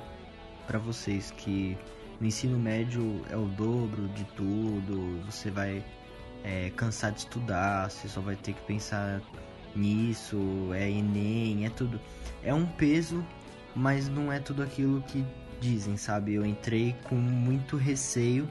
para 0.69 0.79
vocês 0.79 1.31
que 1.31 1.77
no 2.21 2.27
ensino 2.27 2.59
médio 2.59 3.25
é 3.31 3.37
o 3.37 3.47
dobro 3.47 4.07
de 4.09 4.25
tudo, 4.37 5.19
você 5.25 5.51
vai 5.51 5.83
é, 6.45 6.71
cansar 6.77 7.11
de 7.11 7.21
estudar, 7.21 7.91
você 7.91 8.07
só 8.07 8.21
vai 8.21 8.37
ter 8.37 8.53
que 8.53 8.61
pensar 8.63 9.23
nisso, 9.75 10.39
é 10.75 10.91
Enem, 10.91 11.65
é 11.65 11.71
tudo. 11.71 11.99
É 12.43 12.53
um 12.53 12.67
peso, 12.67 13.25
mas 13.75 14.09
não 14.09 14.31
é 14.31 14.39
tudo 14.39 14.63
aquilo 14.63 15.01
que 15.03 15.25
dizem, 15.59 15.97
sabe? 15.97 16.35
Eu 16.35 16.45
entrei 16.45 16.95
com 17.05 17.15
muito 17.15 17.77
receio 17.77 18.47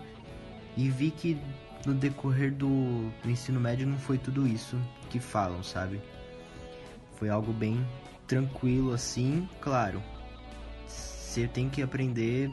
e 0.75 0.89
vi 0.89 1.11
que 1.11 1.39
no 1.85 1.93
decorrer 1.93 2.51
do, 2.51 3.09
do 3.21 3.29
ensino 3.29 3.59
médio 3.59 3.85
não 3.85 3.97
foi 3.97 4.17
tudo 4.17 4.47
isso 4.47 4.75
que 5.09 5.19
falam, 5.19 5.61
sabe? 5.61 6.01
Foi 7.15 7.29
algo 7.29 7.53
bem 7.53 7.85
tranquilo 8.25 8.91
assim, 8.91 9.47
claro. 9.61 10.01
Você 11.37 11.47
tem 11.47 11.69
que 11.69 11.83
aprender 11.83 12.49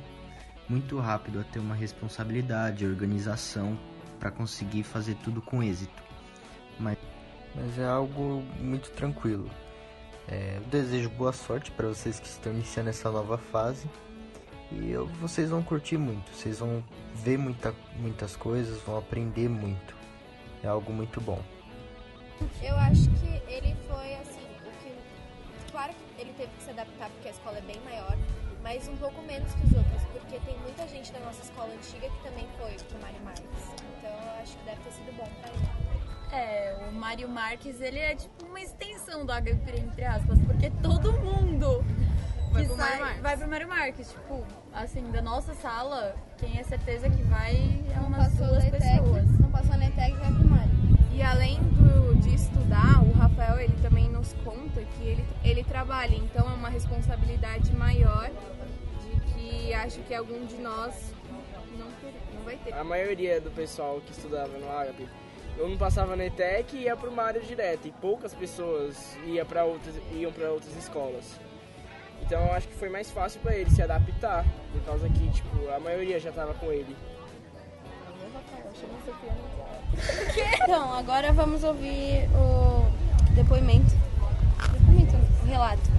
muito 0.69 0.99
rápido 0.99 1.41
a 1.41 1.43
ter 1.43 1.59
uma 1.59 1.75
responsabilidade, 1.75 2.85
organização 2.85 3.79
para 4.21 4.31
conseguir 4.31 4.83
fazer 4.83 5.15
tudo 5.25 5.41
com 5.41 5.63
êxito. 5.63 6.03
Mas, 6.79 6.99
mas 7.55 7.79
é 7.79 7.87
algo 7.87 8.45
muito 8.61 8.91
tranquilo. 8.91 9.49
É, 10.29 10.59
eu 10.59 10.69
desejo 10.69 11.09
boa 11.09 11.33
sorte 11.33 11.71
para 11.71 11.89
vocês 11.89 12.21
que 12.21 12.27
estão 12.27 12.53
iniciando 12.53 12.91
essa 12.91 13.11
nova 13.11 13.39
fase 13.39 13.89
e 14.71 14.91
eu, 14.91 15.07
vocês 15.19 15.49
vão 15.49 15.63
curtir 15.63 15.97
muito. 15.97 16.31
Vocês 16.35 16.59
vão 16.59 16.85
ver 17.15 17.39
muita, 17.39 17.75
muitas 17.97 18.37
coisas, 18.37 18.83
vão 18.83 18.99
aprender 18.99 19.49
muito. 19.49 19.97
É 20.63 20.69
algo 20.69 20.93
muito 20.93 21.23
bom. 21.23 21.43
Eu 22.63 22.77
acho 22.77 23.09
que 23.13 23.43
ele 23.51 23.75
foi 23.89 24.15
assim, 24.17 24.47
o 24.67 24.71
que 24.83 25.73
claro 25.73 25.95
que 25.95 26.21
ele 26.21 26.35
teve 26.35 26.51
que 26.59 26.63
se 26.63 26.71
adaptar 26.71 27.09
porque 27.09 27.29
a 27.29 27.31
escola 27.31 27.57
é 27.57 27.63
bem 27.63 27.81
maior, 27.83 28.15
mas 28.65 28.89
um 28.89 28.97
pouco 28.97 29.21
menos 29.23 29.53
que 29.55 29.67
os 29.67 29.77
outros, 29.77 30.03
porque 30.11 30.41
tem 30.41 30.59
muita 30.61 30.89
gente 30.89 31.13
da 31.13 31.21
nossa 31.21 31.43
escola 31.43 31.69
antiga 31.73 32.09
que 32.09 32.23
também 32.29 32.49
foi 32.59 32.73
pro 32.89 32.99
Mário 33.01 33.21
Marques. 33.23 33.45
Então 33.99 34.11
eu 34.11 34.43
acho 34.43 34.57
que 34.57 34.65
deve 34.65 34.81
ter 34.81 34.91
sido 34.91 35.17
bom 35.17 35.29
pra 35.41 35.51
ele. 35.51 35.69
É, 36.33 36.89
o 36.89 36.93
Mário 36.93 37.29
Marques, 37.29 37.81
ele 37.81 37.99
é 38.01 38.15
tipo 38.17 38.47
uma 38.47 38.61
extensão 38.61 39.25
do 39.27 39.33
HP, 39.33 39.79
entre 39.79 40.05
aspas, 40.05 40.39
porque 40.47 40.71
todo 40.83 41.13
mundo 41.13 41.85
Vai 42.51 42.63
que 42.63 42.69
pro 42.69 42.77
Mário 42.79 42.93
sai 42.93 43.01
Marques. 43.01 43.23
vai 43.23 43.37
pro 43.37 43.49
Mário 43.49 43.69
Marques. 43.69 44.09
Tipo, 44.11 44.45
assim, 44.73 45.11
da 45.13 45.21
nossa 45.23 45.55
sala, 45.55 46.17
quem 46.39 46.59
é 46.59 46.63
certeza 46.65 47.09
que 47.11 47.23
vai 47.25 47.55
é 47.91 47.97
Não 47.97 48.07
umas 48.09 48.33
duas 48.35 48.65
pessoas. 48.65 49.39
não 49.39 49.51
passou 49.51 49.77
na 49.77 49.87
ETEC, 49.87 50.13
vai 50.17 50.33
pro 50.33 50.49
Mário. 50.49 50.71
E 51.13 51.23
além 51.23 51.61
do, 51.63 52.17
de 52.17 52.35
estudar, 52.35 53.01
o 53.05 53.13
Rafael 53.13 53.61
ele 53.61 53.77
também 53.83 54.09
nos 54.09 54.33
conta 54.45 54.81
que 54.83 55.03
ele, 55.05 55.25
ele 55.45 55.63
trabalha, 55.63 56.17
então 56.17 56.49
é 56.51 56.55
uma 56.55 56.69
responsabilidade 56.69 57.73
maior 57.77 58.29
acho 59.85 60.01
que 60.01 60.15
algum 60.15 60.45
de 60.47 60.57
nós 60.57 60.95
não, 61.79 61.91
ter, 62.01 62.15
não 62.35 62.43
vai 62.43 62.57
ter. 62.57 62.73
A 62.73 62.83
maioria 62.83 63.41
do 63.41 63.51
pessoal 63.51 64.01
que 64.01 64.13
estudava 64.13 64.57
no 64.59 64.71
Agape, 64.71 65.07
eu 65.59 65.69
não 65.69 65.77
passava 65.77 66.17
na 66.17 66.25
ETEC 66.25 66.77
e 66.77 66.83
ia 66.85 66.97
pro 66.97 67.13
Mário 67.13 67.43
direto. 67.43 67.87
E 67.87 67.93
poucas 67.93 68.35
pessoas 68.35 69.17
ia 69.27 69.45
pra 69.45 69.65
outras, 69.65 69.95
iam 70.13 70.33
para 70.33 70.51
outras 70.51 70.75
escolas. 70.77 71.39
Então 72.23 72.41
eu 72.47 72.53
acho 72.53 72.67
que 72.69 72.75
foi 72.75 72.89
mais 72.89 73.11
fácil 73.11 73.41
para 73.41 73.55
ele 73.55 73.71
se 73.71 73.83
adaptar, 73.83 74.47
por 74.73 74.83
causa 74.83 75.09
que 75.09 75.31
tipo, 75.31 75.69
a 75.71 75.79
maioria 75.79 76.19
já 76.19 76.33
tava 76.33 76.55
com 76.55 76.73
ele. 76.73 76.97
Então, 80.63 80.95
agora 80.95 81.33
vamos 81.33 81.63
ouvir 81.63 82.29
o 82.35 82.91
depoimento. 83.35 83.95
Depoimento, 84.73 85.17
o 85.43 85.47
relato 85.47 85.91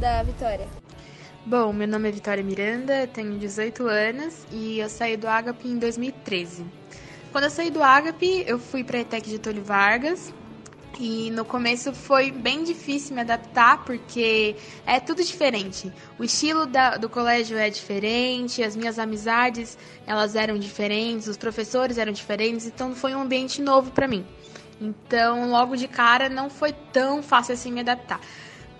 da 0.00 0.22
Vitória. 0.22 0.66
Bom, 1.44 1.72
meu 1.72 1.88
nome 1.88 2.08
é 2.08 2.12
Vitória 2.12 2.44
Miranda, 2.44 3.06
tenho 3.06 3.38
18 3.38 3.86
anos 3.86 4.46
e 4.52 4.78
eu 4.78 4.88
saí 4.90 5.16
do 5.16 5.26
Agape 5.26 5.68
em 5.68 5.78
2013. 5.78 6.64
Quando 7.32 7.44
eu 7.44 7.50
saí 7.50 7.70
do 7.70 7.82
Agape, 7.82 8.44
eu 8.46 8.58
fui 8.58 8.84
para 8.84 8.98
a 8.98 9.00
ETEC 9.00 9.24
de 9.24 9.30
Getúlio 9.32 9.64
Vargas 9.64 10.32
e 10.98 11.30
no 11.30 11.44
começo 11.44 11.94
foi 11.94 12.30
bem 12.30 12.62
difícil 12.62 13.14
me 13.14 13.22
adaptar 13.22 13.84
porque 13.84 14.54
é 14.84 15.00
tudo 15.00 15.24
diferente. 15.24 15.90
O 16.18 16.24
estilo 16.24 16.66
da- 16.66 16.98
do 16.98 17.08
colégio 17.08 17.56
é 17.56 17.70
diferente, 17.70 18.62
as 18.62 18.76
minhas 18.76 18.98
amizades 18.98 19.78
elas 20.06 20.36
eram 20.36 20.58
diferentes, 20.58 21.26
os 21.26 21.38
professores 21.38 21.96
eram 21.96 22.12
diferentes, 22.12 22.66
então 22.66 22.94
foi 22.94 23.14
um 23.14 23.22
ambiente 23.22 23.62
novo 23.62 23.90
para 23.92 24.06
mim. 24.06 24.26
Então, 24.78 25.50
logo 25.50 25.74
de 25.74 25.88
cara, 25.88 26.28
não 26.28 26.50
foi 26.50 26.72
tão 26.92 27.22
fácil 27.22 27.54
assim 27.54 27.72
me 27.72 27.80
adaptar. 27.80 28.20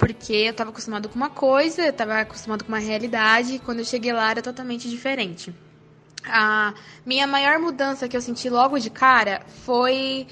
Porque 0.00 0.32
eu 0.32 0.50
estava 0.52 0.70
acostumado 0.70 1.10
com 1.10 1.14
uma 1.14 1.28
coisa, 1.28 1.82
eu 1.82 1.90
estava 1.90 2.20
acostumado 2.20 2.64
com 2.64 2.72
uma 2.72 2.78
realidade, 2.78 3.56
e 3.56 3.58
quando 3.58 3.80
eu 3.80 3.84
cheguei 3.84 4.14
lá 4.14 4.30
era 4.30 4.40
totalmente 4.40 4.88
diferente. 4.88 5.54
A 6.24 6.72
minha 7.04 7.26
maior 7.26 7.58
mudança 7.58 8.08
que 8.08 8.16
eu 8.16 8.22
senti 8.22 8.48
logo 8.48 8.78
de 8.78 8.88
cara 8.88 9.42
foi 9.66 10.26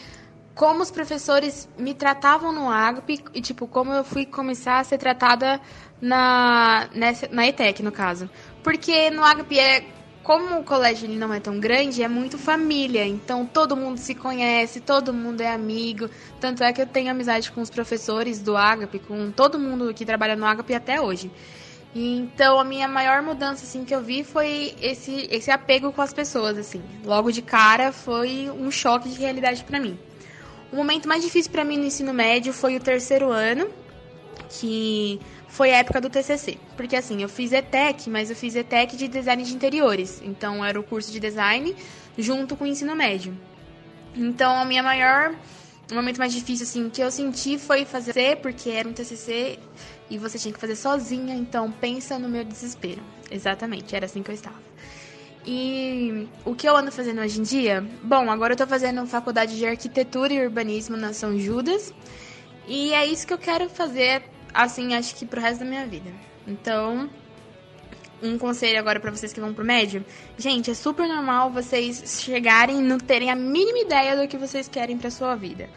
como 0.54 0.82
os 0.82 0.90
professores 0.90 1.68
me 1.78 1.92
tratavam 1.92 2.50
no 2.50 2.70
Agape 2.70 3.22
e, 3.34 3.42
tipo, 3.42 3.68
como 3.68 3.92
eu 3.92 4.02
fui 4.02 4.25
começar 4.25 4.78
a 4.78 4.84
ser 4.84 4.96
tratada 4.96 5.60
na, 6.00 6.88
nessa, 6.94 7.28
na 7.30 7.46
ETEC, 7.46 7.82
no 7.82 7.92
caso. 7.92 8.28
Porque 8.62 9.10
no 9.10 9.22
Agape 9.22 9.58
é 9.58 9.84
como 10.28 10.58
o 10.58 10.62
colégio 10.62 11.06
ele 11.06 11.16
não 11.16 11.32
é 11.32 11.40
tão 11.40 11.58
grande, 11.58 12.02
é 12.02 12.06
muito 12.06 12.37
família. 12.37 13.02
Então 13.06 13.47
todo 13.47 13.75
mundo 13.75 13.97
se 13.97 14.14
conhece, 14.14 14.78
todo 14.78 15.11
mundo 15.11 15.40
é 15.40 15.50
amigo. 15.50 16.11
Tanto 16.38 16.62
é 16.62 16.70
que 16.70 16.82
eu 16.82 16.87
tenho 16.87 17.11
amizade 17.11 17.50
com 17.50 17.62
os 17.62 17.70
professores 17.70 18.38
do 18.38 18.54
Agape, 18.54 18.99
com 18.99 19.30
todo 19.30 19.58
mundo 19.58 19.94
que 19.94 20.04
trabalha 20.04 20.37
no 20.37 20.44
Agape 20.44 20.75
até 20.75 21.00
hoje. 21.00 21.30
Então 21.97 22.61
a 22.61 22.64
minha 22.64 22.87
maior 22.87 23.23
mudança 23.23 23.64
assim 23.64 23.87
que 23.87 23.94
eu 23.94 24.02
vi 24.02 24.23
foi 24.23 24.75
esse 24.82 25.26
esse 25.30 25.50
apego 25.50 25.90
com 25.92 26.02
as 26.02 26.12
pessoas 26.12 26.58
assim. 26.58 26.82
Logo 27.06 27.32
de 27.32 27.40
cara 27.40 27.90
foi 27.90 28.50
um 28.50 28.70
choque 28.70 29.08
de 29.08 29.18
realidade 29.18 29.64
para 29.64 29.80
mim. 29.80 29.99
O 30.70 30.76
momento 30.76 31.08
mais 31.08 31.25
difícil 31.25 31.50
para 31.50 31.64
mim 31.64 31.78
no 31.78 31.87
ensino 31.87 32.12
médio 32.12 32.52
foi 32.52 32.76
o 32.76 32.80
terceiro 32.80 33.30
ano, 33.30 33.66
que 34.48 35.20
foi 35.48 35.72
a 35.72 35.78
época 35.78 36.00
do 36.00 36.10
TCC. 36.10 36.58
Porque 36.76 36.96
assim, 36.96 37.22
eu 37.22 37.28
fiz 37.28 37.52
ETEC, 37.52 38.08
mas 38.08 38.30
eu 38.30 38.36
fiz 38.36 38.54
ETEC 38.54 38.96
de 38.96 39.08
design 39.08 39.42
de 39.42 39.54
interiores. 39.54 40.20
Então 40.24 40.64
era 40.64 40.78
o 40.78 40.82
curso 40.82 41.10
de 41.12 41.20
design 41.20 41.74
junto 42.16 42.56
com 42.56 42.64
o 42.64 42.66
ensino 42.66 42.94
médio. 42.94 43.36
Então 44.16 44.56
a 44.56 44.64
minha 44.64 44.82
maior 44.82 45.34
o 45.90 45.94
momento 45.94 46.18
mais 46.18 46.32
difícil 46.34 46.64
assim 46.64 46.90
que 46.90 47.02
eu 47.02 47.10
senti 47.10 47.56
foi 47.58 47.86
fazer 47.86 48.36
porque 48.36 48.68
era 48.68 48.86
um 48.86 48.92
TCC 48.92 49.58
e 50.10 50.18
você 50.18 50.38
tinha 50.38 50.52
que 50.52 50.60
fazer 50.60 50.76
sozinha, 50.76 51.34
então 51.34 51.70
pensa 51.70 52.18
no 52.18 52.28
meu 52.28 52.44
desespero. 52.44 53.02
Exatamente, 53.30 53.94
era 53.96 54.06
assim 54.06 54.22
que 54.22 54.30
eu 54.30 54.34
estava. 54.34 54.68
E 55.46 56.28
o 56.44 56.54
que 56.54 56.68
eu 56.68 56.76
ando 56.76 56.92
fazendo 56.92 57.22
hoje 57.22 57.40
em 57.40 57.42
dia? 57.42 57.86
Bom, 58.02 58.30
agora 58.30 58.52
eu 58.52 58.56
tô 58.56 58.66
fazendo 58.66 59.06
faculdade 59.06 59.56
de 59.56 59.64
arquitetura 59.64 60.32
e 60.32 60.44
urbanismo 60.44 60.94
na 60.94 61.14
São 61.14 61.38
Judas. 61.38 61.94
E 62.66 62.92
é 62.92 63.06
isso 63.06 63.26
que 63.26 63.32
eu 63.32 63.38
quero 63.38 63.68
fazer, 63.70 64.22
assim, 64.52 64.94
acho 64.94 65.14
que 65.14 65.26
pro 65.26 65.40
resto 65.40 65.60
da 65.60 65.66
minha 65.66 65.86
vida. 65.86 66.10
Então, 66.46 67.08
um 68.22 68.38
conselho 68.38 68.78
agora 68.78 68.98
pra 68.98 69.10
vocês 69.10 69.32
que 69.32 69.40
vão 69.40 69.54
pro 69.54 69.64
médio. 69.64 70.04
Gente, 70.36 70.70
é 70.70 70.74
super 70.74 71.06
normal 71.06 71.50
vocês 71.50 72.20
chegarem 72.22 72.78
e 72.78 72.82
não 72.82 72.98
terem 72.98 73.30
a 73.30 73.36
mínima 73.36 73.78
ideia 73.78 74.16
do 74.16 74.26
que 74.26 74.36
vocês 74.36 74.68
querem 74.68 74.98
pra 74.98 75.10
sua 75.10 75.36
vida. 75.36 75.68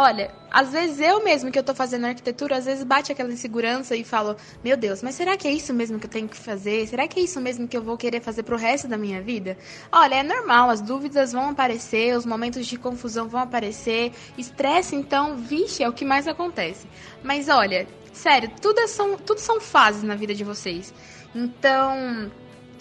Olha, 0.00 0.30
às 0.48 0.70
vezes 0.70 1.00
eu 1.00 1.24
mesmo 1.24 1.50
que 1.50 1.58
eu 1.58 1.62
tô 1.64 1.74
fazendo 1.74 2.06
arquitetura, 2.06 2.56
às 2.56 2.66
vezes 2.66 2.84
bate 2.84 3.10
aquela 3.10 3.32
insegurança 3.32 3.96
e 3.96 4.04
falo, 4.04 4.36
meu 4.62 4.76
Deus, 4.76 5.02
mas 5.02 5.16
será 5.16 5.36
que 5.36 5.48
é 5.48 5.50
isso 5.50 5.74
mesmo 5.74 5.98
que 5.98 6.06
eu 6.06 6.10
tenho 6.10 6.28
que 6.28 6.36
fazer? 6.36 6.86
Será 6.86 7.08
que 7.08 7.18
é 7.18 7.22
isso 7.24 7.40
mesmo 7.40 7.66
que 7.66 7.76
eu 7.76 7.82
vou 7.82 7.96
querer 7.96 8.20
fazer 8.20 8.44
pro 8.44 8.56
resto 8.56 8.86
da 8.86 8.96
minha 8.96 9.20
vida? 9.20 9.58
Olha, 9.90 10.14
é 10.14 10.22
normal, 10.22 10.70
as 10.70 10.80
dúvidas 10.80 11.32
vão 11.32 11.50
aparecer, 11.50 12.16
os 12.16 12.24
momentos 12.24 12.64
de 12.64 12.78
confusão 12.78 13.26
vão 13.26 13.40
aparecer, 13.40 14.12
estresse, 14.38 14.94
então, 14.94 15.36
vixe, 15.36 15.82
é 15.82 15.88
o 15.88 15.92
que 15.92 16.04
mais 16.04 16.28
acontece. 16.28 16.86
Mas 17.20 17.48
olha, 17.48 17.88
sério, 18.12 18.52
tudo, 18.62 18.78
é 18.78 18.86
são, 18.86 19.16
tudo 19.16 19.40
são 19.40 19.60
fases 19.60 20.04
na 20.04 20.14
vida 20.14 20.32
de 20.32 20.44
vocês. 20.44 20.94
Então, 21.34 22.30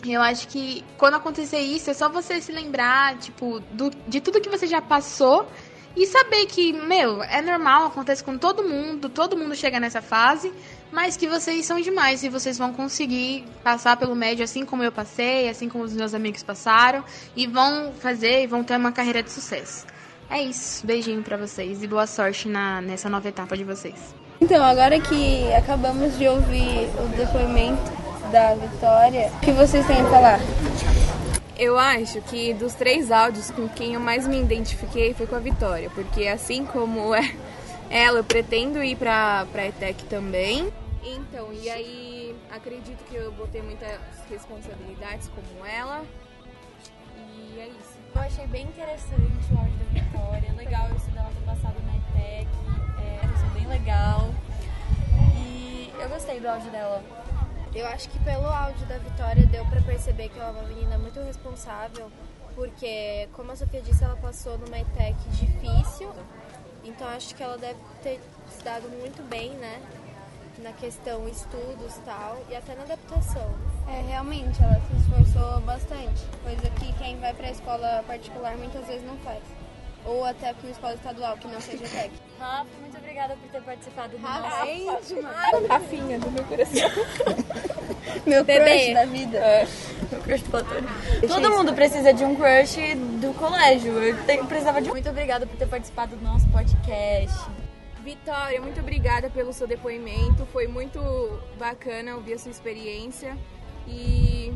eu 0.05 0.21
acho 0.21 0.47
que 0.47 0.85
quando 0.99 1.15
acontecer 1.15 1.61
isso, 1.61 1.89
é 1.89 1.95
só 1.95 2.09
você 2.09 2.39
se 2.39 2.51
lembrar, 2.51 3.17
tipo, 3.17 3.59
do, 3.71 3.89
de 4.07 4.21
tudo 4.21 4.39
que 4.39 4.49
você 4.49 4.67
já 4.67 4.83
passou 4.83 5.47
e 5.97 6.05
saber 6.05 6.45
que, 6.45 6.71
meu, 6.71 7.23
é 7.23 7.41
normal, 7.41 7.87
acontece 7.87 8.23
com 8.23 8.37
todo 8.37 8.63
mundo, 8.63 9.09
todo 9.09 9.35
mundo 9.35 9.55
chega 9.55 9.79
nessa 9.79 9.99
fase, 9.99 10.53
mas 10.91 11.17
que 11.17 11.27
vocês 11.27 11.65
são 11.65 11.81
demais 11.81 12.21
e 12.23 12.29
vocês 12.29 12.55
vão 12.55 12.71
conseguir 12.71 13.43
passar 13.63 13.97
pelo 13.97 14.15
médio 14.15 14.43
assim 14.43 14.63
como 14.63 14.83
eu 14.83 14.91
passei, 14.91 15.49
assim 15.49 15.67
como 15.67 15.83
os 15.83 15.93
meus 15.93 16.13
amigos 16.13 16.43
passaram, 16.43 17.03
e 17.35 17.47
vão 17.47 17.91
fazer 17.99 18.43
e 18.43 18.47
vão 18.47 18.63
ter 18.63 18.77
uma 18.77 18.91
carreira 18.91 19.23
de 19.23 19.31
sucesso. 19.31 19.87
É 20.29 20.39
isso, 20.39 20.85
beijinho 20.85 21.23
pra 21.23 21.35
vocês 21.35 21.81
e 21.81 21.87
boa 21.87 22.05
sorte 22.05 22.47
na, 22.47 22.79
nessa 22.79 23.09
nova 23.09 23.27
etapa 23.27 23.57
de 23.57 23.63
vocês. 23.63 24.13
Então, 24.39 24.63
agora 24.63 24.99
que 24.99 25.51
acabamos 25.53 26.15
de 26.15 26.27
ouvir 26.27 26.87
o 27.03 27.07
depoimento 27.17 27.91
da 28.31 28.53
Vitória, 28.53 29.31
o 29.37 29.39
que 29.39 29.51
vocês 29.51 29.83
têm 29.87 29.99
a 29.99 30.05
falar? 30.05 30.39
Eu 31.57 31.77
acho 31.77 32.21
que 32.21 32.53
dos 32.53 32.73
três 32.73 33.11
áudios 33.11 33.49
com 33.49 33.67
quem 33.67 33.95
eu 33.95 33.99
mais 33.99 34.27
me 34.27 34.39
identifiquei 34.39 35.13
foi 35.13 35.25
com 35.25 35.35
a 35.35 35.39
Vitória, 35.39 35.89
porque 35.89 36.27
assim 36.27 36.65
como 36.65 37.15
é 37.15 37.35
Ela, 37.89 38.19
eu 38.19 38.23
pretendo 38.23 38.83
ir 38.83 38.97
pra, 38.97 39.45
pra 39.51 39.65
ETEC 39.67 40.03
também. 40.05 40.71
Então, 41.03 41.53
e 41.53 41.69
aí 41.69 42.35
acredito 42.51 43.01
que 43.05 43.15
eu 43.15 43.31
vou 43.31 43.47
ter 43.47 43.63
muitas 43.63 43.97
responsabilidades 44.29 45.29
como 45.29 45.65
ela. 45.65 46.03
E 47.17 47.59
é 47.59 47.67
isso. 47.67 47.97
Eu 48.13 48.21
achei 48.21 48.45
bem 48.47 48.63
interessante 48.63 49.21
o 49.51 49.57
áudio 49.57 49.73
da 49.77 50.01
Vitória. 50.01 50.53
Legal 50.57 50.89
isso 50.95 51.09
dela 51.11 51.29
ter 51.33 51.45
passado 51.45 51.75
na 51.85 51.95
ETEC. 51.95 52.47
É, 52.99 53.53
bem 53.53 53.67
legal. 53.67 54.33
E 55.37 55.93
eu 55.97 56.09
gostei 56.09 56.41
do 56.41 56.49
áudio 56.49 56.69
dela. 56.71 57.01
Eu 57.77 57.85
acho 57.85 58.09
que 58.09 58.17
pelo 58.21 58.47
áudio 58.47 58.87
da 58.87 58.97
Vitória 58.97 59.45
deu 59.45 59.63
pra 59.65 59.79
perceber 59.81 60.29
que 60.29 60.39
ela 60.39 60.49
é 60.49 60.51
uma 60.51 60.63
menina 60.63 60.97
muito 60.97 61.19
responsável, 61.19 62.11
porque, 62.55 63.29
como 63.33 63.51
a 63.51 63.55
Sofia 63.55 63.83
disse, 63.83 64.03
ela 64.03 64.15
passou 64.15 64.57
numa 64.57 64.79
ETEC 64.79 65.15
difícil, 65.29 66.11
então 66.83 67.07
acho 67.09 67.35
que 67.35 67.43
ela 67.43 67.55
deve 67.55 67.79
ter 68.01 68.19
se 68.49 68.63
dado 68.63 68.89
muito 68.89 69.21
bem, 69.29 69.51
né? 69.51 69.79
Na 70.57 70.73
questão 70.73 71.27
estudos 71.27 71.93
tal, 72.03 72.43
e 72.49 72.55
até 72.55 72.73
na 72.73 72.81
adaptação. 72.81 73.47
É, 73.87 74.01
realmente, 74.07 74.59
ela 74.59 74.81
se 74.81 74.95
esforçou 74.97 75.61
bastante, 75.61 76.25
coisa 76.41 76.67
que 76.79 76.91
quem 76.93 77.19
vai 77.19 77.35
pra 77.35 77.51
escola 77.51 78.03
particular 78.07 78.57
muitas 78.57 78.87
vezes 78.87 79.05
não 79.05 79.17
faz. 79.19 79.43
Ou 80.07 80.23
até 80.23 80.53
pra 80.53 80.63
uma 80.63 80.71
escola 80.71 80.93
estadual, 80.93 81.37
que 81.37 81.47
não 81.47 81.59
seja 81.59 81.83
ETEC. 81.83 82.11
Rafa, 82.39 82.65
muito 82.79 82.97
obrigada 82.97 83.35
por 83.35 83.49
ter 83.51 83.61
participado 83.61 84.17
do 84.17 84.23
Rafa, 84.25 84.65
nosso... 84.65 85.13
íntima. 85.13 85.31
Rafinha 85.69 86.19
do 86.19 86.31
meu 86.31 86.43
coração. 86.45 86.89
Meu 88.25 88.43
Bebê. 88.45 88.63
crush 88.79 88.93
da 88.93 89.05
vida. 89.05 89.67
Meu 90.11 90.21
crush 90.21 90.43
platônico. 90.43 90.93
Todo 91.27 91.49
mundo 91.51 91.73
precisa 91.73 92.13
de 92.13 92.23
um 92.23 92.35
crush 92.35 92.77
do 93.19 93.33
colégio. 93.37 93.91
Eu 94.01 94.15
te- 94.25 94.37
precisava 94.45 94.81
de. 94.81 94.89
Muito 94.89 95.09
obrigada 95.09 95.45
por 95.45 95.57
ter 95.57 95.67
participado 95.67 96.15
do 96.15 96.23
nosso 96.23 96.47
podcast. 96.47 97.37
Vitória, 98.03 98.61
muito 98.61 98.79
obrigada 98.79 99.29
pelo 99.29 99.51
seu 99.51 99.67
depoimento. 99.67 100.45
Foi 100.53 100.67
muito 100.67 100.99
bacana 101.59 102.15
ouvir 102.15 102.35
a 102.35 102.39
sua 102.39 102.51
experiência. 102.51 103.37
E 103.85 104.53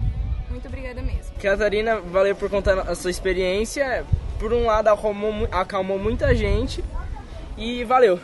muito 0.50 0.65
obrigada 0.67 1.01
mesmo. 1.01 1.36
Catarina, 1.41 2.00
valeu 2.00 2.36
por 2.36 2.50
contar 2.50 2.79
a 2.79 2.96
sua 2.96 3.12
experiência. 3.12 4.05
Por 4.41 4.51
um 4.53 4.65
lado, 4.65 4.88
acalmou, 4.88 5.48
acalmou 5.51 6.00
muita 6.00 6.33
gente. 6.33 6.83
E 7.55 7.83
valeu. 7.83 8.19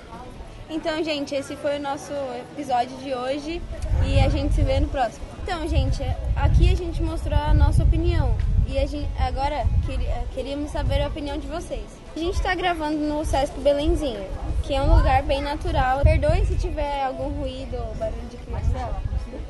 Então, 0.67 1.03
gente, 1.03 1.35
esse 1.35 1.55
foi 1.57 1.77
o 1.77 1.79
nosso 1.79 2.11
episódio 2.53 2.97
de 2.97 3.13
hoje 3.13 3.61
e 4.03 4.19
a 4.19 4.27
gente 4.27 4.55
se 4.55 4.63
vê 4.63 4.79
no 4.79 4.87
próximo. 4.87 5.23
Então, 5.43 5.67
gente, 5.67 6.01
aqui 6.35 6.71
a 6.71 6.75
gente 6.75 7.03
mostrou 7.03 7.37
a 7.37 7.53
nossa 7.53 7.83
opinião 7.83 8.35
e 8.67 8.79
a 8.79 8.85
gente, 8.87 9.07
agora 9.19 9.63
queria- 9.85 10.25
queríamos 10.33 10.71
saber 10.71 11.03
a 11.03 11.07
opinião 11.07 11.37
de 11.37 11.45
vocês. 11.45 11.85
A 12.15 12.19
gente 12.19 12.33
está 12.33 12.55
gravando 12.55 12.97
no 12.97 13.23
Sesc 13.23 13.57
Belenzinho, 13.59 14.25
que 14.63 14.73
é 14.73 14.81
um 14.81 14.93
lugar 14.97 15.21
bem 15.21 15.39
natural. 15.41 15.99
Perdoe 16.01 16.47
se 16.47 16.55
tiver 16.55 17.03
algum 17.03 17.29
ruído 17.29 17.75
ou 17.77 17.93
barulho 17.93 18.27
de 18.31 18.37
criança. 18.37 18.89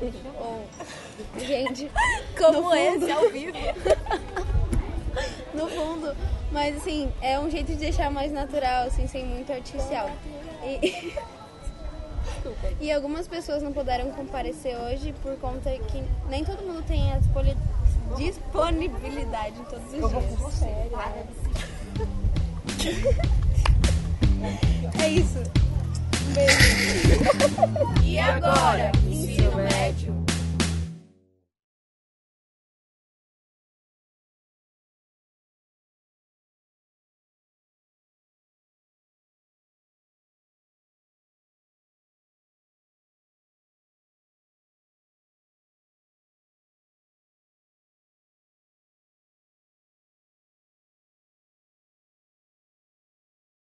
Ou, 0.38 0.64
gente, 1.40 1.90
como 2.36 2.74
esse 2.74 3.10
ao 3.10 3.28
vivo. 3.30 3.56
no 5.54 5.66
fundo, 5.68 6.14
mas 6.52 6.76
assim, 6.76 7.12
é 7.20 7.38
um 7.38 7.50
jeito 7.50 7.68
de 7.72 7.76
deixar 7.78 8.10
mais 8.10 8.32
natural, 8.32 8.86
assim, 8.86 9.06
sem 9.06 9.24
muito 9.26 9.52
artificial. 9.52 10.10
E, 10.62 11.12
e 12.80 12.92
algumas 12.92 13.26
pessoas 13.28 13.62
não 13.62 13.72
puderam 13.72 14.10
comparecer 14.12 14.76
hoje 14.76 15.14
por 15.22 15.36
conta 15.36 15.70
que 15.70 16.02
nem 16.28 16.44
todo 16.44 16.62
mundo 16.62 16.82
tem 16.86 17.12
a 17.12 17.18
disponi- 17.18 17.56
disponibilidade 18.16 19.58
em 19.60 19.64
todos 19.64 19.84
os 19.86 19.90
dias. 19.90 20.88
É 25.02 25.08
isso. 25.08 25.38
Um 26.28 26.32
beijo. 26.32 26.58
E 28.04 28.18
agora? 28.18 28.90